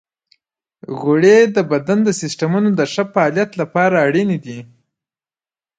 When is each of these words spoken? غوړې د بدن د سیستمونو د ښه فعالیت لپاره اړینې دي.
غوړې 0.99 1.37
د 1.55 1.57
بدن 1.71 1.99
د 2.03 2.09
سیستمونو 2.21 2.69
د 2.79 2.81
ښه 2.91 3.03
فعالیت 3.13 3.51
لپاره 3.61 3.95
اړینې 4.07 4.37
دي. 4.45 4.59